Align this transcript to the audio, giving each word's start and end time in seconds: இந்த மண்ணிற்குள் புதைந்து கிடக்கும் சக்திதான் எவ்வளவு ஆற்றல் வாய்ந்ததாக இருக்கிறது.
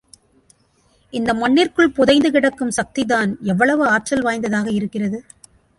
இந்த 1.13 1.33
மண்ணிற்குள் 1.33 1.91
புதைந்து 1.91 2.31
கிடக்கும் 2.31 2.75
சக்திதான் 2.77 3.31
எவ்வளவு 3.43 3.85
ஆற்றல் 3.87 4.21
வாய்ந்ததாக 4.21 4.71
இருக்கிறது. 4.71 5.19